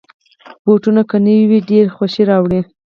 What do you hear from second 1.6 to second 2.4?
ډېر خوښي